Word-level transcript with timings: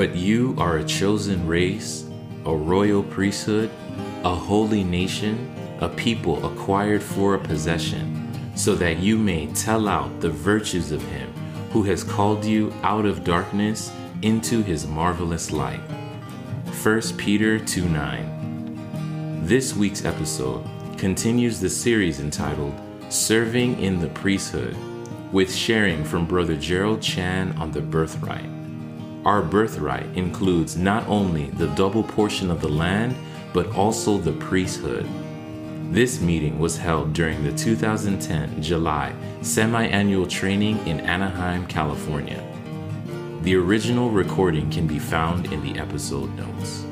But 0.00 0.16
you 0.16 0.54
are 0.56 0.78
a 0.78 0.84
chosen 0.84 1.46
race, 1.46 2.06
a 2.46 2.56
royal 2.56 3.02
priesthood, 3.02 3.70
a 4.24 4.34
holy 4.34 4.82
nation, 4.82 5.54
a 5.80 5.90
people 5.90 6.42
acquired 6.46 7.02
for 7.02 7.34
a 7.34 7.38
possession, 7.38 8.32
so 8.56 8.74
that 8.76 9.00
you 9.00 9.18
may 9.18 9.48
tell 9.48 9.88
out 9.88 10.22
the 10.22 10.30
virtues 10.30 10.90
of 10.90 11.02
him 11.02 11.30
who 11.70 11.82
has 11.82 12.02
called 12.02 12.46
you 12.46 12.72
out 12.82 13.04
of 13.04 13.24
darkness 13.24 13.92
into 14.22 14.62
his 14.62 14.86
marvelous 14.86 15.52
light. 15.52 15.82
1 16.82 17.00
Peter 17.18 17.58
2 17.58 17.86
9. 17.86 19.42
This 19.44 19.76
week's 19.76 20.06
episode 20.06 20.64
continues 20.96 21.60
the 21.60 21.68
series 21.68 22.20
entitled 22.20 22.72
Serving 23.10 23.78
in 23.78 24.00
the 24.00 24.08
Priesthood, 24.08 24.74
with 25.30 25.54
sharing 25.54 26.04
from 26.04 26.24
Brother 26.24 26.56
Gerald 26.56 27.02
Chan 27.02 27.52
on 27.58 27.70
the 27.70 27.82
birthright. 27.82 28.59
Our 29.26 29.42
birthright 29.42 30.16
includes 30.16 30.78
not 30.78 31.06
only 31.06 31.50
the 31.50 31.66
double 31.74 32.02
portion 32.02 32.50
of 32.50 32.62
the 32.62 32.70
land, 32.70 33.14
but 33.52 33.66
also 33.76 34.16
the 34.16 34.32
priesthood. 34.32 35.06
This 35.92 36.22
meeting 36.22 36.58
was 36.58 36.78
held 36.78 37.12
during 37.12 37.44
the 37.44 37.52
2010 37.52 38.62
July 38.62 39.14
semi 39.42 39.84
annual 39.84 40.26
training 40.26 40.78
in 40.86 41.00
Anaheim, 41.00 41.66
California. 41.66 42.42
The 43.42 43.56
original 43.56 44.10
recording 44.10 44.70
can 44.70 44.86
be 44.86 44.98
found 44.98 45.52
in 45.52 45.62
the 45.62 45.78
episode 45.78 46.34
notes. 46.36 46.86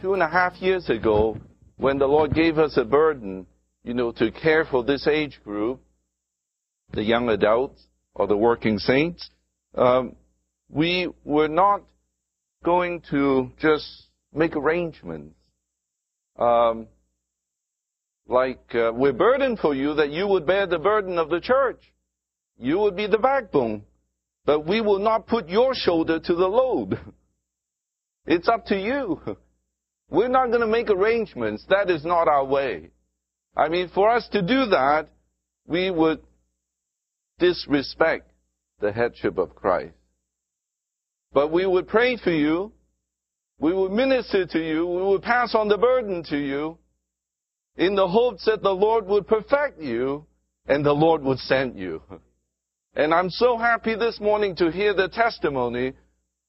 Two 0.00 0.14
and 0.14 0.22
a 0.22 0.28
half 0.28 0.54
years 0.62 0.88
ago, 0.88 1.36
when 1.76 1.98
the 1.98 2.06
Lord 2.06 2.32
gave 2.32 2.58
us 2.58 2.78
a 2.78 2.84
burden, 2.84 3.46
you 3.84 3.92
know, 3.92 4.12
to 4.12 4.30
care 4.30 4.64
for 4.64 4.82
this 4.82 5.06
age 5.06 5.38
group, 5.44 5.80
the 6.92 7.02
young 7.02 7.28
adults 7.28 7.86
or 8.14 8.26
the 8.26 8.36
working 8.36 8.78
saints, 8.78 9.28
um, 9.74 10.16
we 10.68 11.08
were 11.24 11.48
not 11.48 11.82
going 12.64 13.02
to 13.10 13.50
just 13.60 13.86
make 14.32 14.56
arrangements. 14.56 15.34
Um, 16.38 16.86
like, 18.26 18.74
uh, 18.74 18.92
we're 18.94 19.12
burdened 19.12 19.58
for 19.58 19.74
you 19.74 19.94
that 19.94 20.10
you 20.10 20.26
would 20.26 20.46
bear 20.46 20.66
the 20.66 20.78
burden 20.78 21.18
of 21.18 21.28
the 21.28 21.40
church. 21.40 21.80
You 22.58 22.78
would 22.78 22.96
be 22.96 23.06
the 23.06 23.18
backbone. 23.18 23.82
But 24.44 24.66
we 24.66 24.80
will 24.80 24.98
not 24.98 25.26
put 25.26 25.48
your 25.48 25.74
shoulder 25.74 26.18
to 26.18 26.34
the 26.34 26.48
load. 26.48 26.98
It's 28.24 28.46
up 28.46 28.66
to 28.66 28.76
you. 28.76 29.20
We're 30.08 30.28
not 30.28 30.50
going 30.50 30.60
to 30.60 30.66
make 30.68 30.90
arrangements. 30.90 31.64
That 31.68 31.90
is 31.90 32.04
not 32.04 32.28
our 32.28 32.44
way. 32.44 32.90
I 33.56 33.68
mean, 33.68 33.90
for 33.92 34.10
us 34.10 34.28
to 34.30 34.42
do 34.42 34.66
that, 34.66 35.08
we 35.66 35.90
would 35.90 36.20
disrespect 37.42 38.30
the 38.80 38.92
headship 38.92 39.36
of 39.36 39.56
Christ. 39.56 39.94
But 41.32 41.50
we 41.50 41.66
would 41.66 41.88
pray 41.88 42.16
for 42.16 42.30
you. 42.30 42.72
We 43.58 43.74
would 43.74 43.90
minister 43.90 44.46
to 44.46 44.58
you. 44.58 44.86
We 44.86 45.02
would 45.02 45.22
pass 45.22 45.54
on 45.54 45.68
the 45.68 45.76
burden 45.76 46.22
to 46.30 46.36
you 46.36 46.78
in 47.76 47.96
the 47.96 48.06
hopes 48.06 48.44
that 48.44 48.62
the 48.62 48.74
Lord 48.74 49.06
would 49.08 49.26
perfect 49.26 49.80
you 49.80 50.26
and 50.66 50.86
the 50.86 50.92
Lord 50.92 51.22
would 51.22 51.38
send 51.38 51.78
you. 51.78 52.02
And 52.94 53.14
I'm 53.14 53.30
so 53.30 53.56
happy 53.56 53.94
this 53.94 54.20
morning 54.20 54.54
to 54.56 54.70
hear 54.70 54.92
the 54.92 55.08
testimony 55.08 55.94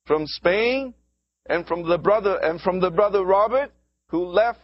from 0.06 0.28
Spain 0.28 0.94
and 1.46 1.66
from 1.66 1.88
the 1.88 1.98
brother 1.98 2.38
and 2.44 2.60
from 2.60 2.82
the 2.82 2.92
brother 2.92 3.24
Robert 3.24 3.72
who 4.10 4.26
left 4.26 4.60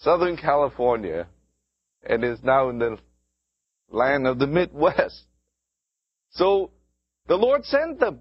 Southern 0.00 0.36
California 0.36 1.28
and 2.02 2.24
is 2.24 2.40
now 2.42 2.70
in 2.70 2.80
the 2.80 2.98
land 3.88 4.26
of 4.26 4.40
the 4.40 4.48
Midwest. 4.48 5.26
So 6.36 6.70
the 7.28 7.36
Lord 7.36 7.64
sent 7.64 7.98
them. 7.98 8.20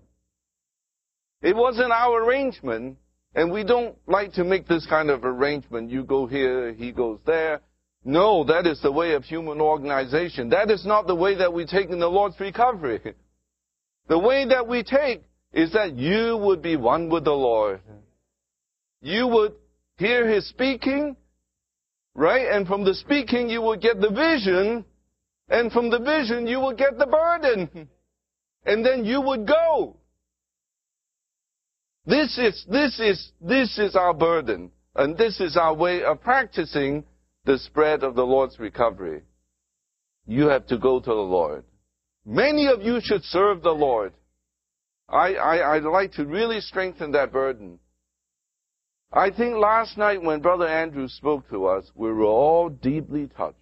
It 1.41 1.55
wasn't 1.55 1.91
our 1.91 2.23
arrangement, 2.23 2.97
and 3.35 3.51
we 3.51 3.63
don't 3.63 3.95
like 4.07 4.33
to 4.33 4.43
make 4.43 4.67
this 4.67 4.85
kind 4.87 5.09
of 5.09 5.25
arrangement. 5.25 5.91
You 5.91 6.03
go 6.03 6.25
here, 6.25 6.73
he 6.73 6.91
goes 6.91 7.19
there. 7.25 7.61
No, 8.03 8.43
that 8.45 8.65
is 8.65 8.81
the 8.81 8.91
way 8.91 9.13
of 9.13 9.23
human 9.23 9.59
organization. 9.59 10.49
That 10.49 10.71
is 10.71 10.85
not 10.85 11.07
the 11.07 11.15
way 11.15 11.35
that 11.35 11.53
we 11.53 11.65
take 11.65 11.89
in 11.89 11.99
the 11.99 12.07
Lord's 12.07 12.39
recovery. 12.39 13.01
The 14.07 14.19
way 14.19 14.45
that 14.49 14.67
we 14.67 14.83
take 14.83 15.23
is 15.51 15.73
that 15.73 15.95
you 15.95 16.37
would 16.37 16.61
be 16.61 16.75
one 16.75 17.09
with 17.09 17.23
the 17.23 17.31
Lord. 17.31 17.81
You 19.01 19.27
would 19.27 19.53
hear 19.97 20.29
His 20.29 20.47
speaking, 20.47 21.15
right? 22.13 22.47
And 22.51 22.67
from 22.67 22.83
the 22.83 22.93
speaking 22.93 23.49
you 23.49 23.63
would 23.63 23.81
get 23.81 23.99
the 23.99 24.11
vision, 24.11 24.85
and 25.49 25.71
from 25.71 25.89
the 25.89 25.97
vision 25.97 26.45
you 26.45 26.59
will 26.59 26.75
get 26.75 26.99
the 26.99 27.07
burden. 27.07 27.89
And 28.65 28.85
then 28.85 29.05
you 29.05 29.21
would 29.21 29.47
go. 29.47 29.97
This 32.05 32.37
is, 32.37 32.65
this 32.69 32.99
is, 32.99 33.31
this 33.41 33.77
is 33.77 33.95
our 33.95 34.13
burden. 34.13 34.71
And 34.95 35.17
this 35.17 35.39
is 35.39 35.57
our 35.57 35.73
way 35.73 36.03
of 36.03 36.21
practicing 36.21 37.03
the 37.45 37.57
spread 37.59 38.03
of 38.03 38.15
the 38.15 38.25
Lord's 38.25 38.59
recovery. 38.59 39.23
You 40.25 40.47
have 40.47 40.65
to 40.67 40.77
go 40.77 40.99
to 40.99 41.05
the 41.05 41.13
Lord. 41.13 41.63
Many 42.25 42.67
of 42.67 42.81
you 42.81 42.99
should 43.01 43.23
serve 43.23 43.61
the 43.61 43.71
Lord. 43.71 44.13
I, 45.07 45.35
I, 45.35 45.75
I'd 45.75 45.83
like 45.83 46.13
to 46.13 46.25
really 46.25 46.59
strengthen 46.61 47.11
that 47.11 47.31
burden. 47.31 47.79
I 49.13 49.29
think 49.29 49.55
last 49.55 49.97
night 49.97 50.21
when 50.21 50.41
Brother 50.41 50.67
Andrew 50.67 51.07
spoke 51.07 51.47
to 51.49 51.67
us, 51.67 51.85
we 51.93 52.11
were 52.11 52.23
all 52.23 52.69
deeply 52.69 53.27
touched. 53.27 53.57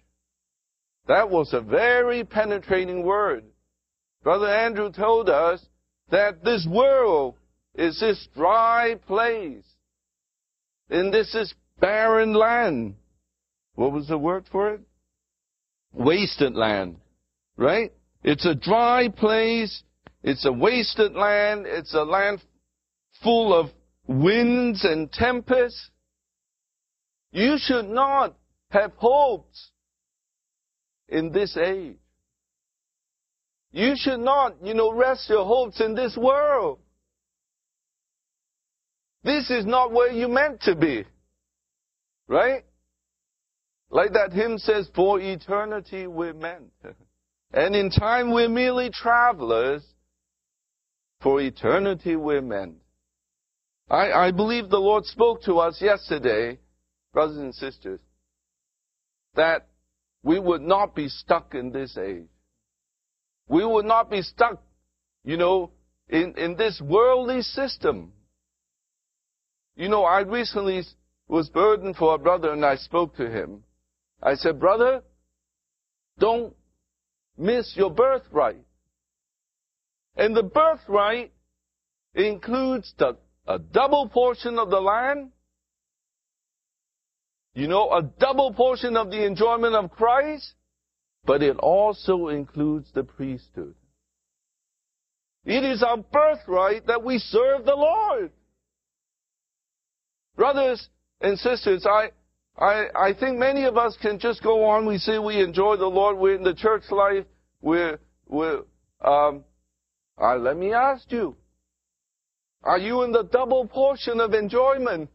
That 1.06 1.28
was 1.28 1.52
a 1.52 1.60
very 1.60 2.24
penetrating 2.24 3.02
word. 3.04 3.44
Brother 4.24 4.48
Andrew 4.48 4.90
told 4.90 5.28
us 5.28 5.64
that 6.10 6.42
this 6.42 6.66
world 6.68 7.36
is 7.74 8.00
this 8.00 8.26
dry 8.34 8.96
place. 9.06 9.66
And 10.88 11.12
this 11.12 11.34
is 11.34 11.52
barren 11.78 12.32
land. 12.32 12.96
What 13.74 13.92
was 13.92 14.08
the 14.08 14.16
word 14.16 14.46
for 14.50 14.72
it? 14.72 14.80
Wasted 15.92 16.54
land. 16.54 16.96
Right? 17.58 17.92
It's 18.22 18.46
a 18.46 18.54
dry 18.54 19.10
place. 19.10 19.82
It's 20.22 20.46
a 20.46 20.52
wasted 20.52 21.12
land. 21.12 21.66
It's 21.66 21.92
a 21.92 22.02
land 22.02 22.42
full 23.22 23.52
of 23.52 23.70
winds 24.06 24.84
and 24.84 25.12
tempests. 25.12 25.90
You 27.30 27.56
should 27.58 27.90
not 27.90 28.34
have 28.70 28.92
hopes 28.96 29.70
in 31.10 31.30
this 31.30 31.58
age. 31.58 31.98
You 33.74 33.94
should 33.96 34.20
not, 34.20 34.54
you 34.62 34.72
know, 34.72 34.92
rest 34.92 35.28
your 35.28 35.44
hopes 35.44 35.80
in 35.80 35.96
this 35.96 36.16
world. 36.16 36.78
This 39.24 39.50
is 39.50 39.66
not 39.66 39.90
where 39.90 40.12
you 40.12 40.28
meant 40.28 40.60
to 40.62 40.76
be. 40.76 41.04
Right? 42.28 42.62
Like 43.90 44.12
that 44.12 44.32
hymn 44.32 44.58
says, 44.58 44.88
for 44.94 45.18
eternity 45.20 46.06
we're 46.06 46.32
meant. 46.32 46.72
And 47.52 47.76
in 47.76 47.90
time 47.90 48.32
we're 48.32 48.48
merely 48.48 48.90
travelers. 48.90 49.84
For 51.20 51.40
eternity 51.40 52.14
we're 52.14 52.42
meant. 52.42 52.76
I, 53.88 54.12
I 54.12 54.30
believe 54.30 54.70
the 54.70 54.78
Lord 54.78 55.04
spoke 55.04 55.42
to 55.42 55.58
us 55.58 55.80
yesterday, 55.80 56.58
brothers 57.12 57.38
and 57.38 57.54
sisters, 57.54 58.00
that 59.34 59.66
we 60.24 60.40
would 60.40 60.62
not 60.62 60.96
be 60.96 61.08
stuck 61.08 61.54
in 61.54 61.70
this 61.70 61.96
age. 61.96 62.26
We 63.48 63.64
would 63.64 63.84
not 63.84 64.10
be 64.10 64.22
stuck, 64.22 64.62
you 65.24 65.36
know, 65.36 65.70
in, 66.08 66.34
in 66.36 66.56
this 66.56 66.80
worldly 66.82 67.42
system. 67.42 68.12
You 69.76 69.88
know, 69.88 70.04
I 70.04 70.20
recently 70.20 70.82
was 71.28 71.48
burdened 71.50 71.96
for 71.96 72.14
a 72.14 72.18
brother 72.18 72.52
and 72.52 72.64
I 72.64 72.76
spoke 72.76 73.16
to 73.16 73.28
him. 73.28 73.64
I 74.22 74.34
said, 74.34 74.60
brother, 74.60 75.02
don't 76.18 76.54
miss 77.36 77.72
your 77.76 77.90
birthright. 77.90 78.64
And 80.16 80.36
the 80.36 80.42
birthright 80.42 81.32
includes 82.14 82.94
the, 82.98 83.16
a 83.46 83.58
double 83.58 84.08
portion 84.08 84.58
of 84.58 84.70
the 84.70 84.80
land, 84.80 85.32
you 87.54 87.68
know, 87.68 87.90
a 87.90 88.02
double 88.02 88.52
portion 88.52 88.96
of 88.96 89.10
the 89.10 89.24
enjoyment 89.24 89.74
of 89.74 89.90
Christ, 89.90 90.54
but 91.26 91.42
it 91.42 91.56
also 91.58 92.28
includes 92.28 92.88
the 92.94 93.02
priesthood. 93.02 93.74
It 95.44 95.64
is 95.64 95.82
our 95.82 95.98
birthright 95.98 96.86
that 96.86 97.04
we 97.04 97.18
serve 97.18 97.64
the 97.64 97.74
Lord. 97.74 98.30
Brothers 100.36 100.88
and 101.20 101.38
sisters, 101.38 101.86
I, 101.86 102.10
I, 102.58 102.86
I 102.94 103.14
think 103.18 103.38
many 103.38 103.64
of 103.64 103.76
us 103.76 103.96
can 104.00 104.18
just 104.18 104.42
go 104.42 104.64
on. 104.64 104.86
We 104.86 104.98
say 104.98 105.18
we 105.18 105.40
enjoy 105.40 105.76
the 105.76 105.86
Lord. 105.86 106.16
We're 106.16 106.36
in 106.36 106.44
the 106.44 106.54
church 106.54 106.84
life. 106.90 107.24
We're, 107.60 107.98
we're, 108.26 108.62
um, 109.04 109.44
uh, 110.20 110.36
let 110.36 110.56
me 110.56 110.72
ask 110.72 111.10
you. 111.10 111.36
Are 112.62 112.78
you 112.78 113.02
in 113.02 113.12
the 113.12 113.24
double 113.24 113.66
portion 113.66 114.20
of 114.20 114.32
enjoyment? 114.32 115.10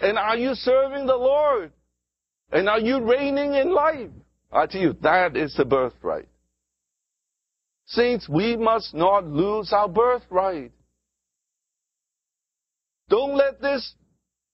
And 0.00 0.16
are 0.16 0.36
you 0.36 0.54
serving 0.54 1.06
the 1.06 1.16
Lord? 1.16 1.72
And 2.50 2.68
are 2.68 2.80
you 2.80 3.00
reigning 3.00 3.54
in 3.54 3.72
life? 3.72 4.10
I 4.50 4.66
tell 4.66 4.80
you, 4.80 4.94
that 5.02 5.36
is 5.36 5.54
the 5.56 5.64
birthright. 5.64 6.28
Saints, 7.86 8.28
we 8.28 8.56
must 8.56 8.94
not 8.94 9.26
lose 9.26 9.72
our 9.72 9.88
birthright. 9.88 10.72
Don't 13.08 13.36
let 13.36 13.60
this 13.60 13.94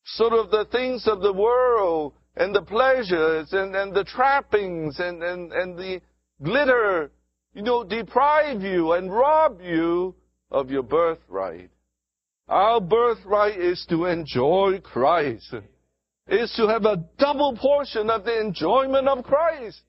sort 0.04 0.32
of 0.32 0.50
the 0.50 0.66
things 0.70 1.06
of 1.06 1.20
the 1.20 1.32
world 1.32 2.14
and 2.36 2.54
the 2.54 2.62
pleasures 2.62 3.52
and, 3.52 3.74
and 3.74 3.94
the 3.94 4.04
trappings 4.04 4.98
and, 4.98 5.22
and, 5.22 5.52
and 5.52 5.76
the 5.76 6.00
glitter, 6.42 7.10
you 7.54 7.62
know, 7.62 7.84
deprive 7.84 8.62
you 8.62 8.92
and 8.92 9.12
rob 9.12 9.60
you 9.60 10.14
of 10.50 10.70
your 10.70 10.82
birthright. 10.82 11.70
Our 12.48 12.80
birthright 12.80 13.58
is 13.58 13.84
to 13.88 14.06
enjoy 14.06 14.80
Christ. 14.82 15.54
Is 16.26 16.52
to 16.56 16.66
have 16.68 16.84
a 16.86 17.04
double 17.18 17.56
portion 17.56 18.08
of 18.08 18.24
the 18.24 18.40
enjoyment 18.40 19.08
of 19.08 19.24
Christ. 19.24 19.80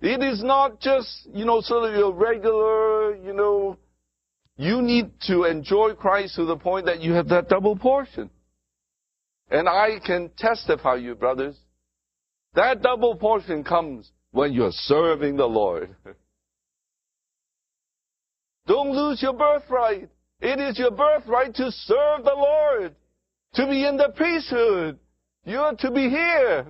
It 0.00 0.22
is 0.22 0.42
not 0.42 0.80
just, 0.80 1.28
you 1.34 1.44
know, 1.44 1.60
sort 1.60 1.90
of 1.90 1.96
your 1.96 2.14
regular, 2.14 3.16
you 3.16 3.34
know, 3.34 3.76
you 4.56 4.80
need 4.80 5.10
to 5.26 5.44
enjoy 5.44 5.94
Christ 5.94 6.36
to 6.36 6.44
the 6.44 6.56
point 6.56 6.86
that 6.86 7.00
you 7.00 7.12
have 7.14 7.28
that 7.28 7.48
double 7.48 7.76
portion. 7.76 8.30
And 9.50 9.68
I 9.68 9.98
can 10.04 10.30
testify 10.38 10.94
you, 10.96 11.14
brothers, 11.16 11.58
that 12.54 12.80
double 12.82 13.16
portion 13.16 13.64
comes 13.64 14.10
when 14.30 14.52
you're 14.52 14.70
serving 14.72 15.36
the 15.36 15.46
Lord. 15.46 15.94
Don't 18.66 18.92
lose 18.92 19.20
your 19.20 19.32
birthright. 19.32 20.08
It 20.40 20.60
is 20.60 20.78
your 20.78 20.92
birthright 20.92 21.54
to 21.56 21.72
serve 21.72 22.24
the 22.24 22.34
Lord, 22.36 22.94
to 23.54 23.66
be 23.66 23.84
in 23.84 23.96
the 23.96 24.12
priesthood. 24.14 24.98
You're 25.50 25.74
to 25.74 25.90
be 25.90 26.08
here. 26.08 26.64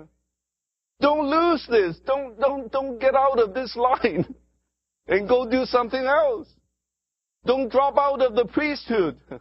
Don't 1.03 1.29
lose 1.29 1.67
this. 1.69 1.99
Don't, 2.07 2.41
don't, 2.41 2.73
don't 2.73 2.99
get 2.99 3.15
out 3.15 3.39
of 3.39 3.53
this 3.53 3.77
line 3.77 4.25
and 5.07 5.29
go 5.29 5.49
do 5.49 5.67
something 5.67 6.03
else. 6.03 6.49
Don't 7.45 7.71
drop 7.71 7.99
out 7.99 8.23
of 8.23 8.35
the 8.35 8.47
priesthood. 8.47 9.19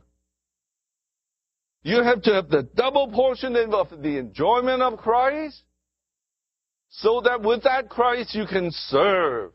You 1.81 2.03
have 2.03 2.21
to 2.23 2.33
have 2.33 2.49
the 2.49 2.63
double 2.75 3.07
portion 3.07 3.55
of 3.55 4.01
the 4.01 4.17
enjoyment 4.17 4.81
of 4.81 4.99
Christ 4.99 5.63
so 6.89 7.21
that 7.21 7.41
with 7.41 7.63
that 7.63 7.87
Christ 7.87 8.35
you 8.35 8.45
can 8.45 8.69
serve. 8.69 9.53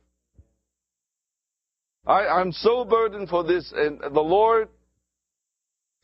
I, 2.06 2.26
I'm 2.26 2.50
so 2.50 2.86
burdened 2.86 3.28
for 3.28 3.44
this 3.44 3.70
and 3.76 4.00
the 4.00 4.22
Lord 4.22 4.70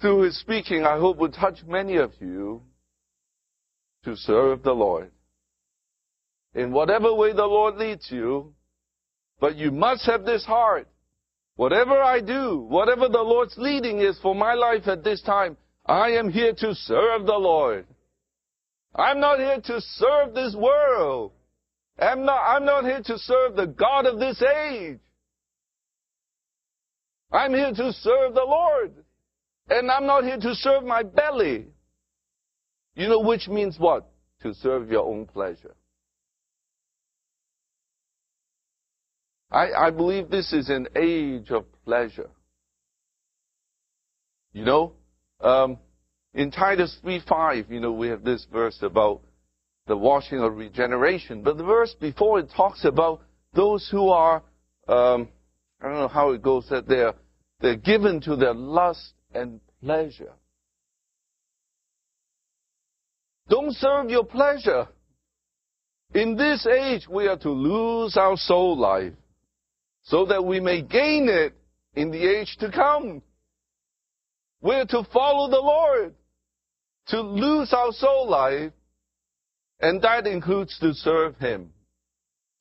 through 0.03 0.25
His 0.25 0.39
speaking 0.39 0.85
I 0.85 0.99
hope 0.99 1.17
will 1.17 1.33
touch 1.33 1.61
many 1.67 1.97
of 1.97 2.13
you 2.21 2.65
to 4.05 4.17
serve 4.17 4.63
the 4.63 4.73
Lord 4.73 5.11
in 6.55 6.73
whatever 6.73 7.15
way 7.15 7.33
the 7.33 7.47
Lord 7.47 7.77
leads 7.77 8.11
you, 8.11 8.53
but 9.39 9.57
you 9.57 9.71
must 9.71 10.05
have 10.07 10.25
this 10.25 10.45
heart. 10.45 10.89
Whatever 11.57 12.01
I 12.01 12.21
do, 12.21 12.59
whatever 12.59 13.09
the 13.09 13.23
Lord's 13.23 13.57
leading 13.57 14.01
is 14.01 14.19
for 14.21 14.35
my 14.35 14.55
life 14.55 14.89
at 14.89 15.05
this 15.05 15.23
time, 15.23 15.57
I 15.87 16.11
am 16.13 16.31
here 16.31 16.55
to 16.55 16.75
serve 16.75 17.27
the 17.27 17.39
Lord. 17.39 17.87
I'm 18.95 19.21
not 19.21 19.39
here 19.39 19.61
to 19.61 19.81
serve 19.81 20.35
this 20.35 20.55
world. 20.55 21.33
I'm 21.99 22.25
not, 22.25 22.41
I'm 22.41 22.65
not 22.65 22.85
here 22.85 23.03
to 23.05 23.19
serve 23.19 23.57
the 23.57 23.67
God 23.67 24.07
of 24.07 24.19
this 24.19 24.43
age. 24.43 24.99
I'm 27.31 27.55
here 27.55 27.73
to 27.73 27.93
serve 27.93 28.35
the 28.35 28.45
Lord. 28.45 28.93
And 29.69 29.91
I'm 29.91 30.07
not 30.07 30.25
here 30.25 30.39
to 30.39 30.55
serve 30.55 30.83
my 30.83 31.03
belly. 31.03 31.67
You 33.01 33.09
know, 33.09 33.21
which 33.21 33.49
means 33.49 33.79
what? 33.79 34.11
To 34.43 34.53
serve 34.53 34.91
your 34.91 35.07
own 35.07 35.25
pleasure. 35.25 35.75
I, 39.51 39.73
I 39.73 39.91
believe 39.91 40.29
this 40.29 40.53
is 40.53 40.69
an 40.69 40.87
age 40.95 41.51
of 41.51 41.65
pleasure. 41.87 42.29
You 44.53 44.67
know, 44.67 44.93
um, 45.41 45.79
in 46.35 46.51
Titus 46.51 46.95
3:5, 47.03 47.71
you 47.71 47.81
know, 47.81 47.93
we 47.93 48.09
have 48.09 48.23
this 48.23 48.47
verse 48.53 48.79
about 48.83 49.23
the 49.87 49.97
washing 49.97 50.41
of 50.41 50.59
regeneration, 50.59 51.43
but 51.43 51.57
the 51.57 51.65
verse 51.65 51.95
before 51.99 52.39
it 52.39 52.51
talks 52.55 52.85
about 52.85 53.23
those 53.55 53.89
who 53.91 54.11
are, 54.11 54.43
um, 54.89 55.27
I 55.81 55.87
don't 55.87 56.01
know 56.01 56.09
how 56.09 56.33
it 56.33 56.43
goes, 56.43 56.69
that 56.69 56.87
they're 56.87 57.15
they're 57.61 57.77
given 57.77 58.21
to 58.21 58.37
their 58.37 58.53
lust 58.53 59.15
and 59.33 59.61
pleasure. 59.83 60.35
Don't 63.51 63.75
serve 63.75 64.09
your 64.09 64.25
pleasure. 64.25 64.87
In 66.15 66.37
this 66.37 66.67
age, 66.67 67.09
we 67.09 67.27
are 67.27 67.37
to 67.39 67.51
lose 67.51 68.17
our 68.17 68.37
soul 68.37 68.79
life 68.79 69.13
so 70.05 70.25
that 70.27 70.45
we 70.45 70.61
may 70.61 70.83
gain 70.83 71.29
it 71.29 71.53
in 71.95 72.13
the 72.13 72.25
age 72.25 72.57
to 72.61 72.71
come. 72.71 73.23
We're 74.63 74.87
to 74.87 75.05
follow 75.13 75.51
the 75.51 75.61
Lord, 75.61 76.15
to 77.09 77.21
lose 77.21 77.73
our 77.73 77.91
soul 77.93 78.29
life, 78.29 78.73
and 79.81 80.01
that 80.03 80.27
includes 80.27 80.79
to 80.79 80.95
serve 80.95 81.37
Him. 81.39 81.73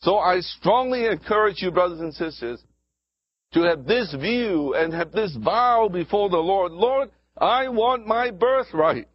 So 0.02 0.18
I 0.18 0.40
strongly 0.40 1.06
encourage 1.06 1.62
you, 1.62 1.72
brothers 1.72 2.00
and 2.00 2.14
sisters, 2.14 2.64
to 3.54 3.62
have 3.62 3.86
this 3.86 4.14
view 4.20 4.74
and 4.76 4.94
have 4.94 5.12
this 5.12 5.36
vow 5.36 5.90
before 5.92 6.30
the 6.30 6.38
Lord. 6.38 6.72
Lord, 6.72 7.12
I 7.38 7.68
want 7.68 8.08
my 8.08 8.32
birthright. 8.32 9.08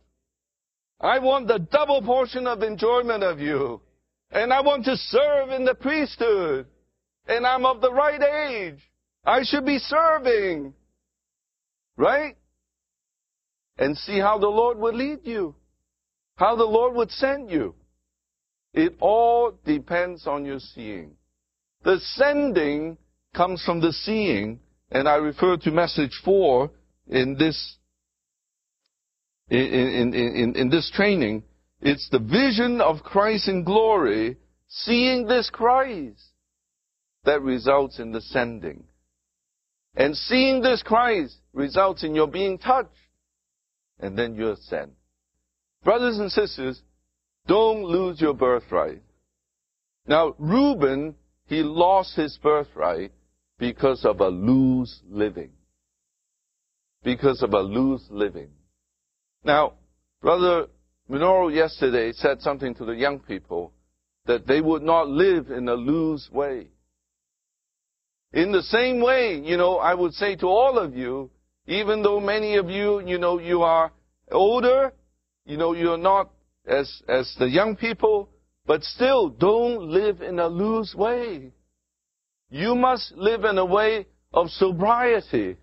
I 1.05 1.19
want 1.19 1.49
the 1.49 1.59
double 1.59 2.01
portion 2.01 2.47
of 2.47 2.63
enjoyment 2.63 3.23
of 3.23 3.39
you. 3.39 3.83
And 4.31 4.55
I 4.55 4.63
want 4.63 4.87
to 4.87 4.97
serve 4.97 5.51
in 5.51 5.67
the 5.67 5.75
priesthood 5.75 6.67
and 7.29 7.47
I'm 7.47 7.67
of 7.67 7.83
the 7.83 7.93
right 7.93 8.23
age. 8.23 8.79
I 9.25 9.43
should 9.43 9.67
be 9.67 9.79
serving. 9.79 10.73
Right? 11.99 12.37
And 13.77 13.99
see 13.99 14.19
how 14.19 14.39
the 14.39 14.49
Lord 14.49 14.79
would 14.79 14.95
lead 14.95 15.21
you. 15.25 15.55
How 16.37 16.57
the 16.57 16.65
Lord 16.65 16.95
would 16.95 17.11
send 17.11 17.51
you. 17.51 17.75
It 18.73 18.95
all 18.99 19.53
depends 19.67 20.27
on 20.27 20.47
your 20.47 20.59
seeing. 20.59 21.13
The 21.85 21.99
sending 22.15 22.97
comes 23.35 23.63
from 23.63 23.81
the 23.81 23.93
seeing, 23.93 24.59
and 24.91 25.07
I 25.07 25.17
refer 25.17 25.59
to 25.59 25.71
message 25.71 26.19
four 26.25 26.71
in 27.07 27.37
this 27.39 27.77
in, 29.51 29.59
in, 29.59 30.15
in, 30.15 30.57
in, 30.57 30.71
this 30.71 30.91
training. 30.95 31.43
It's 31.81 32.09
the 32.11 32.19
vision 32.19 32.81
of 32.81 33.03
Christ 33.03 33.49
in 33.49 33.65
glory, 33.65 34.37
seeing 34.69 35.27
this 35.27 35.51
Christ 35.51 36.23
that 37.25 37.43
results 37.43 37.99
in 37.99 38.13
the 38.13 38.21
sending. 38.21 38.85
And 39.97 40.17
seeing 40.17 40.61
this 40.61 40.83
Christ 40.83 41.37
results 41.53 42.03
in 42.03 42.15
your 42.15 42.27
being 42.27 42.59
touched. 42.59 42.91
And 44.01 44.19
then 44.19 44.35
you're 44.35 44.57
sent. 44.57 44.93
Brothers 45.85 46.19
and 46.19 46.33
sisters, 46.33 46.83
don't 47.47 47.85
lose 47.85 48.21
your 48.21 48.35
birthright. 48.35 49.03
Now, 50.07 50.35
Reuben, 50.39 51.15
he 51.47 51.63
lost 51.63 52.17
his 52.17 52.39
birthright 52.43 53.13
because 53.59 54.05
of 54.05 54.21
a 54.21 54.29
loose 54.29 55.01
living. 55.09 55.51
Because 57.03 57.43
of 57.43 57.53
a 57.53 57.61
loose 57.61 58.05
living. 58.11 58.49
Now, 59.45 59.75
Brother 60.23 60.69
Minoru 61.11 61.55
yesterday 61.55 62.13
said 62.13 62.41
something 62.41 62.75
to 62.77 62.85
the 62.85 62.95
young 62.95 63.21
people 63.21 63.73
that 64.27 64.47
they 64.47 64.61
would 64.61 64.83
not 64.83 65.09
live 65.09 65.51
in 65.51 65.69
a 65.69 65.75
loose 65.75 66.31
way. 66.33 66.69
In 68.33 68.51
the 68.53 68.63
same 68.63 69.01
way, 69.01 69.39
you 69.39 69.57
know, 69.57 69.77
I 69.77 69.95
would 69.95 70.15
say 70.15 70.35
to 70.37 70.47
all 70.47 70.79
of 70.79 70.97
you, 70.97 71.31
even 71.67 72.03
though 72.03 72.21
many 72.21 72.57
of 72.57 72.69
you, 72.71 73.01
you 73.01 73.19
know, 73.19 73.39
you 73.39 73.63
are 73.63 73.93
older, 74.33 74.93
you 75.45 75.59
know, 75.59 75.75
you're 75.75 75.99
not 75.99 76.31
as, 76.67 77.03
as 77.07 77.35
the 77.39 77.49
young 77.49 77.77
people, 77.77 78.31
but 78.67 78.83
still 78.83 79.29
don't 79.29 79.89
live 79.91 80.23
in 80.23 80.39
a 80.39 80.49
loose 80.49 80.95
way. 80.95 81.53
You 82.51 82.75
must 82.75 83.13
live 83.13 83.45
in 83.45 83.59
a 83.59 83.65
way 83.65 84.07
of 84.33 84.49
sobriety. 84.51 85.57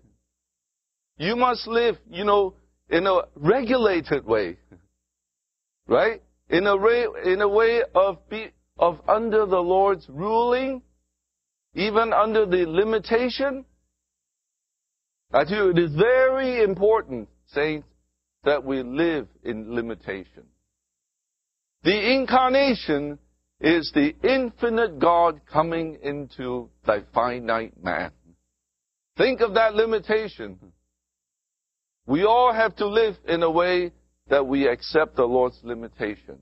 You 1.18 1.36
must 1.36 1.66
live, 1.66 1.96
you 2.08 2.24
know, 2.24 2.54
in 2.92 3.06
a 3.06 3.22
regulated 3.34 4.24
way. 4.24 4.58
Right? 5.88 6.22
In 6.48 6.66
a 6.68 6.76
way, 6.76 7.06
in 7.24 7.40
a 7.40 7.48
way 7.48 7.82
of 7.94 8.28
be, 8.28 8.52
of 8.78 9.00
under 9.08 9.46
the 9.46 9.58
Lord's 9.58 10.08
ruling 10.08 10.82
even 11.74 12.12
under 12.12 12.46
the 12.46 12.66
limitation. 12.68 13.64
I 15.32 15.44
tell 15.44 15.56
you, 15.56 15.70
it 15.70 15.78
is 15.78 15.94
very 15.94 16.62
important, 16.62 17.28
saints, 17.46 17.88
that 18.44 18.64
we 18.64 18.82
live 18.82 19.28
in 19.42 19.74
limitation. 19.74 20.44
The 21.84 22.14
incarnation 22.14 23.18
is 23.60 23.90
the 23.94 24.14
infinite 24.22 24.98
God 24.98 25.40
coming 25.50 25.98
into 26.02 26.68
thy 26.84 27.02
finite 27.14 27.82
man. 27.82 28.10
Think 29.16 29.40
of 29.40 29.54
that 29.54 29.74
limitation. 29.74 30.58
We 32.06 32.24
all 32.24 32.52
have 32.52 32.76
to 32.76 32.86
live 32.86 33.16
in 33.26 33.42
a 33.42 33.50
way 33.50 33.92
that 34.28 34.46
we 34.46 34.66
accept 34.66 35.16
the 35.16 35.24
Lord's 35.24 35.58
limitation. 35.62 36.38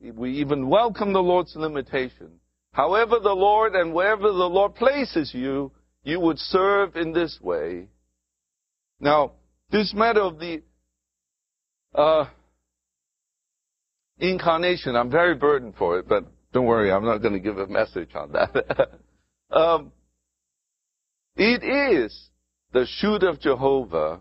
We 0.00 0.38
even 0.38 0.68
welcome 0.68 1.12
the 1.12 1.22
Lord's 1.22 1.54
limitation. 1.56 2.40
However 2.72 3.18
the 3.20 3.34
Lord 3.34 3.74
and 3.74 3.92
wherever 3.92 4.22
the 4.22 4.48
Lord 4.48 4.74
places 4.74 5.32
you, 5.34 5.72
you 6.04 6.20
would 6.20 6.38
serve 6.38 6.96
in 6.96 7.12
this 7.12 7.38
way. 7.42 7.88
Now, 9.00 9.32
this 9.70 9.92
matter 9.94 10.20
of 10.20 10.38
the 10.38 10.62
uh, 11.94 12.26
incarnation, 14.18 14.96
I'm 14.96 15.10
very 15.10 15.34
burdened 15.34 15.74
for 15.76 15.98
it, 15.98 16.08
but 16.08 16.24
don't 16.52 16.66
worry, 16.66 16.92
I'm 16.92 17.04
not 17.04 17.18
going 17.18 17.34
to 17.34 17.40
give 17.40 17.58
a 17.58 17.66
message 17.66 18.10
on 18.14 18.32
that. 18.32 19.00
um, 19.50 19.92
it 21.36 21.62
is 21.64 22.28
the 22.72 22.86
shoot 22.86 23.22
of 23.22 23.40
Jehovah 23.40 24.20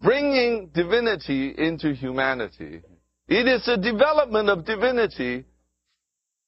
bringing 0.00 0.70
divinity 0.74 1.54
into 1.56 1.92
humanity. 1.94 2.80
It 3.28 3.46
is 3.46 3.66
a 3.68 3.76
development 3.76 4.48
of 4.48 4.64
divinity. 4.64 5.44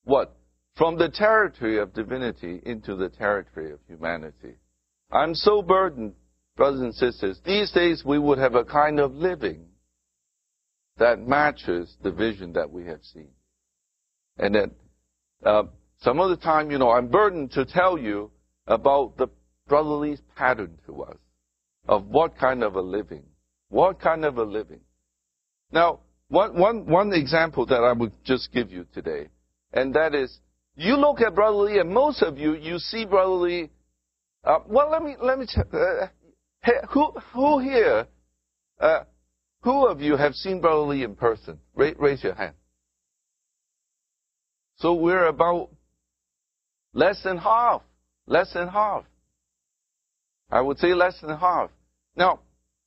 What? 0.05 0.35
From 0.77 0.99
the 0.99 1.11
territory 1.11 1.79
of 1.79 1.93
divinity 1.93 2.61
into 2.65 2.97
the 2.97 3.11
territory 3.11 3.73
of 3.73 3.79
humanity. 3.87 4.55
I'm 5.11 5.35
so 5.35 5.61
burdened, 5.61 6.15
brothers 6.57 6.81
and 6.81 6.95
sisters. 6.95 7.39
These 7.45 7.71
days 7.73 8.03
we 8.05 8.19
would 8.19 8.39
have 8.39 8.55
a 8.55 8.65
kind 8.65 8.99
of 8.99 9.15
living 9.15 9.67
that 10.97 11.21
matches 11.21 11.95
the 12.03 12.11
vision 12.11 12.55
that 12.55 12.71
we 12.71 12.87
have 12.87 13.03
seen. 13.03 13.31
And 14.39 14.55
then, 14.55 14.71
uh, 15.45 15.65
some 16.01 16.21
of 16.21 16.31
the 16.31 16.37
time, 16.37 16.71
you 16.71 16.79
know, 16.79 16.91
I'm 16.91 17.09
burdened 17.09 17.53
to 17.53 17.65
tell 17.65 17.99
you 17.99 18.31
about 18.67 19.17
the 19.19 19.29
Brother 19.73 19.89
Lee 19.89 20.19
pattern 20.37 20.77
to 20.85 21.05
us 21.05 21.17
of 21.89 22.07
what 22.07 22.37
kind 22.37 22.63
of 22.63 22.77
a 22.77 22.83
living. 22.83 23.23
What 23.71 23.99
kind 24.03 24.27
of 24.27 24.37
a 24.37 24.43
living? 24.43 24.81
Now, 25.71 26.01
one, 26.29 26.59
one, 26.59 26.85
one 26.85 27.15
example 27.15 27.65
that 27.65 27.83
I 27.83 27.95
would 27.95 28.13
just 28.23 28.53
give 28.53 28.71
you 28.71 28.85
today, 28.93 29.29
and 29.73 29.95
that 29.95 30.15
is, 30.15 30.41
you 30.77 30.97
look 30.97 31.23
at 31.23 31.35
Brother 31.35 31.57
Lee, 31.57 31.79
and 31.79 31.89
most 31.89 32.21
of 32.21 32.37
you, 32.37 32.55
you 32.55 32.79
see 32.79 33.07
Brother 33.07 33.33
Lee. 33.33 33.71
Uh, 34.45 34.59
well, 34.67 34.91
let 34.91 35.03
me 35.03 35.17
let 35.23 35.39
me. 35.39 35.47
Uh, 35.57 36.07
who 36.91 37.13
who 37.33 37.59
here, 37.61 38.07
uh, 38.79 39.05
who 39.63 39.87
of 39.87 40.03
you 40.03 40.19
have 40.19 40.35
seen 40.35 40.61
Brother 40.61 40.83
Lee 40.83 41.03
in 41.03 41.15
person? 41.15 41.59
Raise, 41.75 41.97
raise 41.99 42.23
your 42.23 42.35
hand. 42.35 42.57
So 44.77 44.93
we're 44.93 45.29
about 45.29 45.71
less 46.93 47.23
than 47.23 47.39
half. 47.39 47.81
Less 48.27 48.53
than 48.53 48.69
half. 48.69 49.05
I 50.53 50.61
would 50.61 50.79
say 50.79 50.93
less 50.93 51.19
than 51.21 51.37
half. 51.37 51.71
Now, 52.15 52.41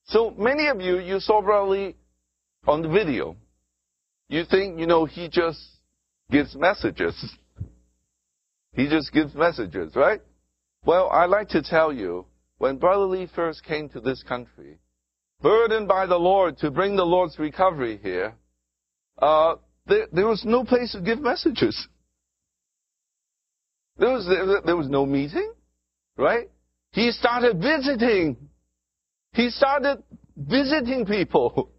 so 0.06 0.30
many 0.38 0.68
of 0.68 0.80
you, 0.80 1.00
you 1.00 1.20
saw 1.20 1.42
Brother 1.42 1.72
Lee 1.72 1.96
on 2.68 2.84
the 2.84 2.90
video. 2.90 3.36
You 4.30 4.44
think, 4.46 4.80
you 4.80 4.86
know, 4.86 5.06
he 5.06 5.28
just 5.28 5.60
gives 6.32 6.56
messages. 6.56 7.16
he 8.74 8.88
just 8.88 9.12
gives 9.12 9.34
messages, 9.34 9.96
right? 9.96 10.22
Well, 10.86 11.10
I'd 11.10 11.32
like 11.32 11.50
to 11.50 11.64
tell 11.64 11.92
you, 11.92 12.26
when 12.60 12.78
Brother 12.78 13.06
Lee 13.06 13.28
first 13.36 13.64
came 13.64 13.90
to 13.90 14.00
this 14.00 14.22
country, 14.22 14.78
burdened 15.42 15.88
by 15.88 16.06
the 16.06 16.18
Lord 16.18 16.60
to 16.60 16.70
bring 16.70 16.96
the 16.96 17.04
Lord's 17.04 17.40
recovery 17.40 18.00
here, 18.02 18.36
uh, 19.20 19.56
there, 19.88 20.06
there 20.12 20.28
was 20.28 20.44
no 20.46 20.64
place 20.64 20.92
to 20.92 21.02
give 21.02 21.20
messages. 21.20 21.88
There 23.98 24.12
was, 24.12 24.28
there, 24.28 24.62
there 24.64 24.78
was 24.78 24.90
no 24.90 25.08
meeting, 25.08 25.52
right? 26.16 26.50
He 26.96 27.12
started 27.12 27.62
visiting. 27.62 28.38
He 29.34 29.50
started 29.50 30.02
visiting 30.38 31.06
people. 31.06 31.70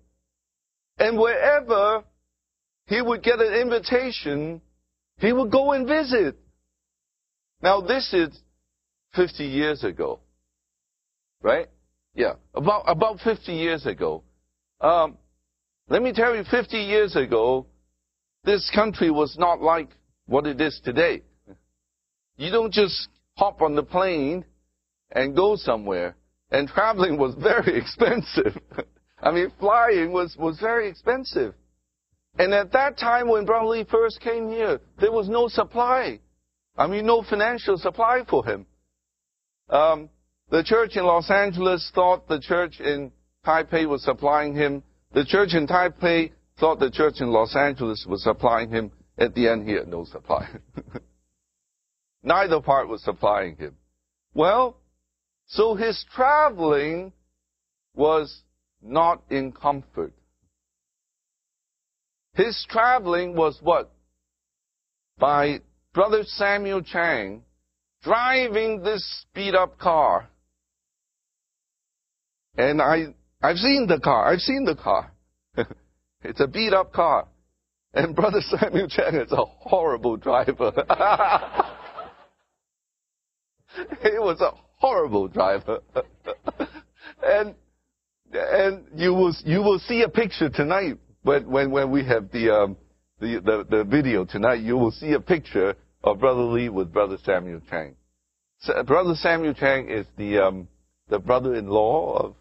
And 0.99 1.19
wherever 1.19 2.05
he 2.87 3.01
would 3.01 3.23
get 3.23 3.41
an 3.41 3.55
invitation, 3.55 4.61
he 5.19 5.33
would 5.33 5.51
go 5.51 5.73
and 5.73 5.89
visit. 5.89 6.37
Now 7.63 7.81
this 7.81 8.13
is 8.13 8.29
50 9.15 9.45
years 9.45 9.85
ago. 9.85 10.21
Right? 11.43 11.69
Yeah. 12.15 12.35
About, 12.55 12.85
about 12.87 13.21
50 13.21 13.53
years 13.53 13.87
ago. 13.87 14.23
Um, 14.83 15.17
let 15.89 16.03
me 16.03 16.13
tell 16.13 16.37
you, 16.37 16.45
50 16.51 16.77
years 16.77 17.17
ago, 17.17 17.67
this 18.45 18.71
country 18.75 19.11
was 19.11 19.35
not 19.39 19.63
like 19.63 19.89
what 20.27 20.47
it 20.47 20.61
is 20.61 20.79
today. 20.85 21.23
You 22.37 22.51
don't 22.51 22.73
just 22.73 23.09
hop 23.39 23.63
on 23.63 23.75
the 23.75 23.83
plane 23.83 24.45
and 25.13 25.37
go 25.37 25.57
somewhere. 25.57 26.17
And 26.51 26.69
traveling 26.69 27.19
was 27.19 27.35
very 27.35 27.77
expensive. 27.81 28.59
I 29.21 29.31
mean, 29.31 29.53
flying 29.59 30.13
was, 30.13 30.37
was 30.39 30.59
very 30.61 30.89
expensive. 30.89 31.55
And 32.39 32.53
at 32.53 32.73
that 32.73 32.99
time 32.99 33.29
when 33.29 33.47
Brother 33.47 33.67
Lee 33.67 33.87
first 33.91 34.21
came 34.21 34.49
here, 34.49 34.81
there 35.01 35.13
was 35.13 35.29
no 35.29 35.49
supply. 35.49 36.21
I 36.77 36.87
mean, 36.87 37.07
no 37.07 37.23
financial 37.23 37.79
supply 37.79 38.23
for 38.29 38.45
him. 38.45 38.67
Um, 39.71 40.11
the 40.51 40.63
church 40.63 40.97
in 40.97 41.05
Los 41.05 41.31
Angeles 41.31 41.91
thought 41.95 42.29
the 42.29 42.39
church 42.39 42.79
in 42.79 43.11
Taipei 43.45 43.89
was 43.89 44.05
supplying 44.05 44.55
him. 44.55 44.83
The 45.13 45.25
church 45.25 45.55
in 45.55 45.67
Taipei 45.67 46.33
thought 46.61 46.79
the 46.79 46.91
church 46.91 47.21
in 47.21 47.31
Los 47.31 47.57
Angeles 47.57 48.07
was 48.09 48.23
supplying 48.23 48.71
him. 48.71 48.93
At 49.19 49.35
the 49.35 49.49
end, 49.49 49.67
he 49.67 49.75
had 49.75 49.89
no 49.89 50.05
supply. 50.05 50.47
Neither 52.23 52.61
part 52.61 52.89
was 52.89 53.03
supplying 53.03 53.57
him. 53.57 53.77
Well, 54.35 54.77
so 55.47 55.75
his 55.75 56.05
traveling 56.15 57.13
was 57.95 58.43
not 58.83 59.23
in 59.31 59.53
comfort. 59.53 60.13
His 62.35 62.67
traveling 62.69 63.35
was 63.35 63.59
what? 63.63 63.91
By 65.19 65.61
Brother 65.95 66.23
Samuel 66.25 66.83
Chang 66.83 67.43
driving 68.03 68.83
this 68.83 69.03
speed 69.23 69.55
up 69.55 69.79
car. 69.79 70.29
And 72.57 72.83
I, 72.83 73.15
I've 73.43 73.57
seen 73.57 73.87
the 73.89 73.99
car. 74.01 74.31
I've 74.31 74.41
seen 74.41 74.65
the 74.65 74.77
car. 74.77 75.13
it's 76.23 76.41
a 76.41 76.47
beat 76.47 76.73
up 76.73 76.93
car. 76.93 77.27
And 77.95 78.15
Brother 78.15 78.41
Samuel 78.61 78.89
Chang 78.89 79.15
is 79.15 79.33
a 79.33 79.45
horrible 79.45 80.17
driver. 80.17 80.73
he 84.03 84.19
was 84.19 84.41
a 84.41 84.51
horrible 84.77 85.29
driver. 85.29 85.81
and 87.23 87.55
and 88.33 88.85
you 88.95 89.15
will 89.15 89.35
you 89.45 89.63
will 89.63 89.79
see 89.81 90.03
a 90.03 90.09
picture 90.09 90.49
tonight 90.49 90.99
when 91.23 91.49
when, 91.51 91.71
when 91.71 91.91
we 91.91 92.05
have 92.05 92.31
the, 92.33 92.51
um, 92.51 92.77
the, 93.21 93.41
the 93.45 93.77
the 93.77 93.85
video 93.85 94.25
tonight. 94.25 94.61
You 94.61 94.77
will 94.77 94.91
see 94.91 95.13
a 95.13 95.21
picture 95.21 95.75
of 96.05 96.21
Brother 96.21 96.43
Lee 96.43 96.69
with 96.69 96.93
Brother 96.93 97.17
Samuel 97.25 97.61
Chang. 97.69 97.97
So, 98.61 98.83
brother 98.85 99.15
Samuel 99.15 99.55
Chang 99.55 99.91
is 99.91 100.07
the 100.17 100.39
um, 100.39 100.69
the 101.09 101.19
brother-in-law 101.19 102.17
of 102.17 102.35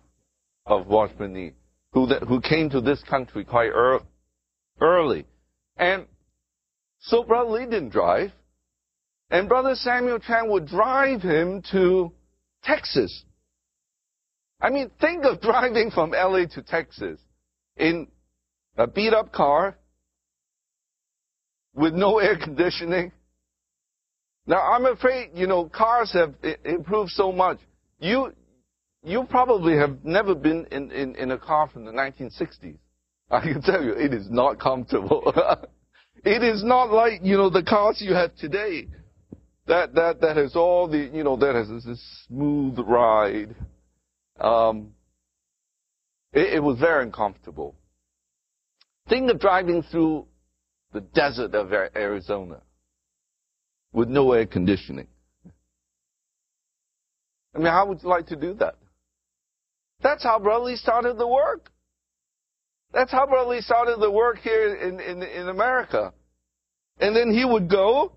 of 0.65 0.87
Watchman 0.87 1.33
Nee, 1.33 1.51
who 1.91 2.07
that, 2.07 2.23
who 2.23 2.41
came 2.41 2.69
to 2.71 2.81
this 2.81 3.01
country 3.03 3.43
quite 3.43 3.71
early, 4.81 5.25
and 5.77 6.05
so 6.99 7.23
Brother 7.23 7.51
Lee 7.51 7.65
didn't 7.65 7.89
drive. 7.89 8.31
And 9.31 9.49
Brother 9.49 9.73
Samuel 9.75 10.19
Chang 10.19 10.51
would 10.51 10.67
drive 10.67 11.21
him 11.21 11.63
to 11.71 12.11
Texas. 12.65 13.23
I 14.61 14.69
mean, 14.69 14.89
think 14.99 15.23
of 15.25 15.41
driving 15.41 15.91
from 15.91 16.11
LA 16.11 16.45
to 16.55 16.61
Texas 16.61 17.19
in 17.77 18.07
a 18.77 18.87
beat 18.87 19.13
up 19.13 19.31
car 19.31 19.77
with 21.73 21.93
no 21.93 22.19
air 22.19 22.37
conditioning. 22.37 23.11
Now, 24.47 24.61
I'm 24.61 24.85
afraid, 24.85 25.31
you 25.33 25.47
know, 25.47 25.65
cars 25.65 26.13
have 26.13 26.35
improved 26.63 27.11
so 27.11 27.31
much. 27.31 27.57
You, 27.99 28.31
you 29.03 29.23
probably 29.27 29.75
have 29.75 30.03
never 30.03 30.35
been 30.35 30.67
in, 30.71 30.91
in, 30.91 31.15
in 31.15 31.31
a 31.31 31.37
car 31.37 31.67
from 31.67 31.85
the 31.85 31.91
1960s. 31.91 32.77
I 33.31 33.41
can 33.41 33.61
tell 33.63 33.83
you, 33.83 33.93
it 33.93 34.13
is 34.13 34.29
not 34.29 34.59
comfortable. 34.59 35.33
it 36.23 36.43
is 36.43 36.63
not 36.63 36.91
like, 36.91 37.21
you 37.23 37.37
know, 37.37 37.49
the 37.49 37.63
cars 37.63 37.97
you 37.99 38.13
have 38.13 38.35
today 38.35 38.87
that 39.67 39.93
that 39.95 40.21
that 40.21 40.37
has 40.37 40.55
all 40.55 40.87
the 40.87 41.09
you 41.13 41.23
know 41.23 41.35
that 41.37 41.55
has 41.55 41.67
this 41.83 42.25
smooth 42.27 42.77
ride. 42.79 43.55
Um, 44.39 44.91
it, 46.33 46.55
it 46.55 46.63
was 46.63 46.79
very 46.79 47.03
uncomfortable. 47.03 47.75
Think 49.07 49.29
of 49.31 49.39
driving 49.39 49.83
through 49.83 50.27
the 50.93 51.01
desert 51.01 51.53
of 51.55 51.71
Arizona 51.73 52.61
with 53.93 54.09
no 54.09 54.31
air 54.33 54.45
conditioning. 54.45 55.07
I 57.53 57.59
mean, 57.59 57.67
how 57.67 57.85
would 57.87 58.03
you 58.03 58.09
like 58.09 58.27
to 58.27 58.35
do 58.35 58.53
that? 58.55 58.75
That's 60.01 60.23
how 60.23 60.39
Lee 60.61 60.75
started 60.75 61.17
the 61.17 61.27
work. 61.27 61.71
That's 62.93 63.11
how 63.11 63.27
Lee 63.47 63.61
started 63.61 63.99
the 63.99 64.11
work 64.11 64.39
here 64.39 64.75
in, 64.75 64.99
in, 64.99 65.23
in 65.23 65.47
America. 65.47 66.13
And 66.99 67.15
then 67.15 67.33
he 67.33 67.45
would 67.45 67.69
go 67.69 68.13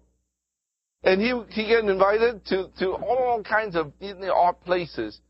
and 1.02 1.20
he, 1.20 1.40
he 1.50 1.68
get 1.68 1.84
invited 1.84 2.44
to, 2.46 2.68
to 2.78 2.92
all 2.92 3.42
kinds 3.42 3.76
of 3.76 3.92
know, 4.00 4.32
odd 4.32 4.60
places. 4.64 5.20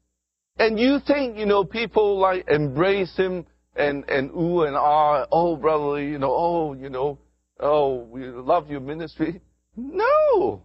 And 0.58 0.78
you 0.78 0.98
think, 1.06 1.37
you 1.37 1.46
know, 1.46 1.64
people 1.64 2.18
like 2.18 2.48
embrace 2.48 3.14
him 3.16 3.46
and, 3.76 4.08
and 4.08 4.30
ooh 4.30 4.62
and 4.62 4.76
ah, 4.76 5.26
oh, 5.30 5.56
brother, 5.56 6.02
you 6.02 6.18
know, 6.18 6.32
oh, 6.32 6.72
you 6.75 6.90
know, 6.90 7.18
oh, 7.60 8.04
we 8.04 8.26
love 8.26 8.68
your 8.68 8.80
ministry. 8.80 9.40
No. 9.76 10.62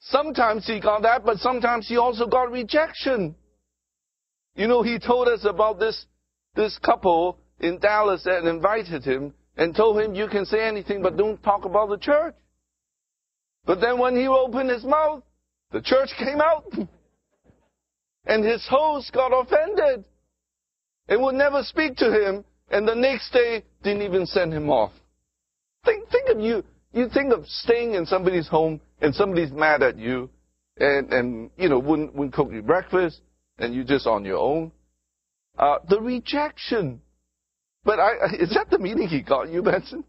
Sometimes 0.00 0.66
he 0.66 0.80
got 0.80 1.02
that, 1.02 1.24
but 1.24 1.38
sometimes 1.38 1.86
he 1.88 1.96
also 1.96 2.26
got 2.26 2.50
rejection. 2.50 3.34
You 4.54 4.66
know, 4.66 4.82
he 4.82 4.98
told 4.98 5.28
us 5.28 5.44
about 5.44 5.78
this, 5.78 6.06
this 6.54 6.78
couple 6.78 7.38
in 7.60 7.78
Dallas 7.78 8.22
that 8.24 8.44
invited 8.44 9.04
him 9.04 9.34
and 9.56 9.74
told 9.74 10.00
him, 10.00 10.14
you 10.14 10.28
can 10.28 10.44
say 10.44 10.66
anything, 10.66 11.02
but 11.02 11.16
don't 11.16 11.42
talk 11.42 11.64
about 11.64 11.88
the 11.88 11.98
church. 11.98 12.34
But 13.66 13.80
then 13.80 13.98
when 13.98 14.16
he 14.16 14.28
opened 14.28 14.70
his 14.70 14.84
mouth, 14.84 15.22
the 15.72 15.82
church 15.82 16.10
came 16.18 16.40
out. 16.40 16.64
and 18.26 18.44
his 18.44 18.66
host 18.68 19.12
got 19.12 19.32
offended 19.32 20.04
and 21.08 21.22
would 21.22 21.34
never 21.34 21.62
speak 21.62 21.96
to 21.96 22.10
him. 22.10 22.44
And 22.70 22.86
the 22.86 22.94
next 22.94 23.32
day 23.32 23.62
didn't 23.82 24.02
even 24.02 24.26
send 24.26 24.52
him 24.52 24.70
off. 24.70 24.92
Think, 25.84 26.08
think 26.10 26.28
of 26.30 26.40
you. 26.40 26.64
You 26.92 27.08
think 27.08 27.32
of 27.32 27.46
staying 27.46 27.94
in 27.94 28.06
somebody's 28.06 28.48
home 28.48 28.80
and 29.00 29.14
somebody's 29.14 29.52
mad 29.52 29.82
at 29.82 29.96
you 29.96 30.30
and, 30.78 31.12
and 31.12 31.50
you 31.56 31.68
know, 31.68 31.78
wouldn't, 31.78 32.14
wouldn't 32.14 32.34
cook 32.34 32.50
you 32.52 32.62
breakfast 32.62 33.20
and 33.58 33.74
you're 33.74 33.84
just 33.84 34.06
on 34.06 34.24
your 34.24 34.38
own. 34.38 34.72
Uh, 35.58 35.76
the 35.88 36.00
rejection. 36.00 37.00
But 37.84 38.00
I, 38.00 38.12
is 38.40 38.50
that 38.54 38.68
the 38.70 38.78
meaning 38.78 39.08
he 39.08 39.22
got 39.22 39.48
you, 39.48 39.62
Benson? 39.62 40.04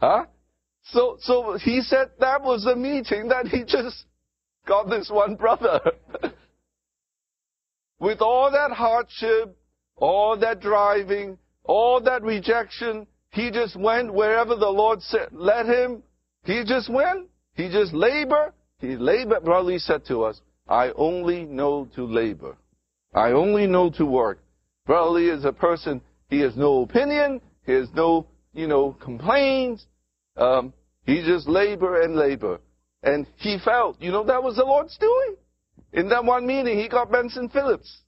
Huh? 0.00 0.26
So, 0.92 1.18
so 1.20 1.58
he 1.58 1.82
said 1.82 2.10
that 2.20 2.42
was 2.42 2.64
the 2.64 2.76
meeting 2.76 3.28
that 3.28 3.46
he 3.48 3.64
just 3.64 4.04
got 4.66 4.88
this 4.88 5.10
one 5.10 5.36
brother. 5.36 5.80
With 8.00 8.20
all 8.20 8.50
that 8.50 8.70
hardship, 8.70 9.56
all 9.96 10.38
that 10.38 10.60
driving, 10.60 11.36
all 11.64 12.00
that 12.02 12.22
rejection, 12.22 13.06
he 13.30 13.50
just 13.50 13.76
went 13.76 14.14
wherever 14.14 14.54
the 14.54 14.68
Lord 14.68 15.02
said, 15.02 15.28
let 15.32 15.66
him. 15.66 16.02
He 16.44 16.62
just 16.64 16.88
went. 16.88 17.28
He 17.54 17.68
just 17.68 17.92
labor. 17.92 18.54
He 18.80 18.96
labor. 18.96 19.40
Brother 19.40 19.64
Lee 19.64 19.78
said 19.78 20.06
to 20.06 20.22
us, 20.22 20.40
I 20.68 20.90
only 20.96 21.44
know 21.44 21.88
to 21.96 22.04
labor. 22.04 22.56
I 23.12 23.32
only 23.32 23.66
know 23.66 23.90
to 23.90 24.06
work. 24.06 24.38
Brother 24.86 25.10
Lee 25.10 25.30
is 25.30 25.44
a 25.44 25.52
person, 25.52 26.00
he 26.30 26.40
has 26.40 26.56
no 26.56 26.82
opinion, 26.82 27.40
he 27.66 27.72
has 27.72 27.88
no, 27.94 28.26
you 28.54 28.66
know, 28.66 28.96
complaints. 29.02 29.86
Um, 30.38 30.72
he 31.04 31.22
just 31.24 31.48
labor 31.48 32.02
and 32.02 32.14
labor. 32.14 32.60
And 33.02 33.26
he 33.36 33.58
felt, 33.64 34.00
you 34.00 34.10
know, 34.10 34.24
that 34.24 34.42
was 34.42 34.56
the 34.56 34.64
Lord's 34.64 34.96
doing. 34.98 35.36
In 35.92 36.08
that 36.08 36.24
one 36.24 36.46
meeting, 36.46 36.78
he 36.78 36.88
got 36.88 37.10
Benson 37.10 37.48
Phillips. 37.48 38.02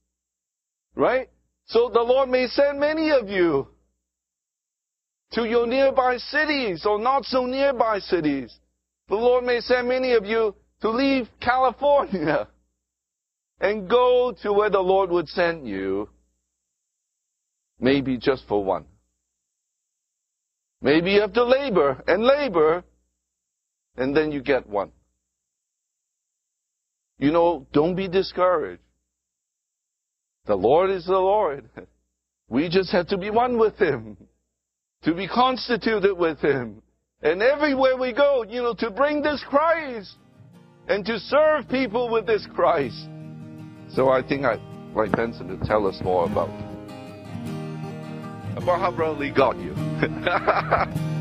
Right? 0.94 1.28
So 1.66 1.90
the 1.92 2.00
Lord 2.00 2.28
may 2.28 2.46
send 2.46 2.80
many 2.80 3.10
of 3.10 3.28
you 3.28 3.68
to 5.32 5.44
your 5.44 5.66
nearby 5.66 6.16
cities 6.16 6.84
or 6.84 6.98
not 6.98 7.24
so 7.24 7.46
nearby 7.46 8.00
cities. 8.00 8.54
The 9.08 9.14
Lord 9.14 9.44
may 9.44 9.60
send 9.60 9.88
many 9.88 10.12
of 10.12 10.24
you 10.24 10.54
to 10.82 10.90
leave 10.90 11.28
California 11.40 12.48
and 13.60 13.88
go 13.88 14.34
to 14.42 14.52
where 14.52 14.70
the 14.70 14.80
Lord 14.80 15.10
would 15.10 15.28
send 15.28 15.66
you, 15.66 16.08
maybe 17.78 18.16
just 18.16 18.44
for 18.48 18.64
one. 18.64 18.84
Maybe 20.82 21.12
you 21.12 21.20
have 21.20 21.34
to 21.34 21.44
labor 21.44 22.02
and 22.06 22.22
labor, 22.22 22.84
and 23.96 24.16
then 24.16 24.32
you 24.32 24.42
get 24.42 24.66
one. 24.68 24.92
You 27.18 27.32
know, 27.32 27.66
don't 27.72 27.94
be 27.94 28.08
discouraged. 28.08 28.82
The 30.46 30.54
Lord 30.56 30.90
is 30.90 31.06
the 31.06 31.12
Lord. 31.18 31.68
We 32.48 32.68
just 32.68 32.90
have 32.90 33.06
to 33.10 33.16
be 33.16 33.30
one 33.30 33.60
with 33.60 33.78
Him, 33.78 34.16
to 35.04 35.14
be 35.14 35.28
constituted 35.28 36.18
with 36.18 36.40
Him. 36.40 36.82
And 37.22 37.42
everywhere 37.42 37.96
we 37.96 38.12
go, 38.12 38.42
you 38.42 38.60
know, 38.60 38.74
to 38.74 38.90
bring 38.90 39.22
this 39.22 39.40
Christ 39.48 40.16
and 40.88 41.06
to 41.06 41.20
serve 41.20 41.68
people 41.68 42.10
with 42.10 42.26
this 42.26 42.44
Christ. 42.52 43.08
So 43.94 44.08
I 44.08 44.20
think 44.26 44.44
I'd 44.44 44.60
like 44.96 45.12
Benson 45.12 45.46
to 45.46 45.64
tell 45.64 45.86
us 45.86 46.00
more 46.02 46.24
about, 46.24 46.48
Lee 49.18 49.30
got 49.30 49.56
you. 49.58 49.74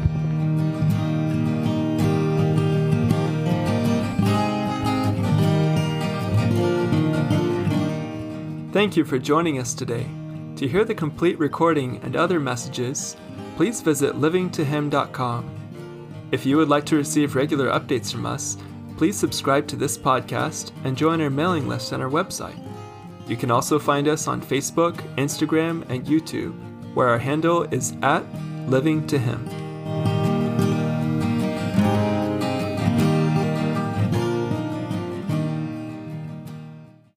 Thank 8.71 8.95
you 8.95 9.03
for 9.03 9.17
joining 9.17 9.57
us 9.57 9.73
today. 9.73 10.05
To 10.57 10.67
hear 10.67 10.85
the 10.85 10.93
complete 10.93 11.39
recording 11.39 11.99
and 12.03 12.15
other 12.15 12.39
messages, 12.39 13.17
please 13.55 13.81
visit 13.81 14.15
livingtohim.com. 14.15 15.49
If 16.31 16.45
you 16.45 16.57
would 16.57 16.69
like 16.69 16.85
to 16.85 16.95
receive 16.95 17.35
regular 17.35 17.71
updates 17.71 18.11
from 18.11 18.25
us, 18.27 18.57
please 18.95 19.17
subscribe 19.17 19.67
to 19.69 19.75
this 19.75 19.97
podcast 19.97 20.71
and 20.83 20.95
join 20.95 21.19
our 21.19 21.29
mailing 21.31 21.67
list 21.67 21.93
on 21.93 22.01
our 22.01 22.09
website. 22.09 22.59
You 23.27 23.37
can 23.37 23.49
also 23.49 23.79
find 23.79 24.07
us 24.07 24.27
on 24.27 24.41
Facebook, 24.41 24.95
Instagram, 25.15 25.89
and 25.89 26.05
YouTube, 26.05 26.53
where 26.93 27.07
our 27.07 27.19
handle 27.19 27.63
is 27.71 27.93
at 28.01 28.23
Living 28.67 29.05
to 29.07 29.17
Him. 29.17 29.68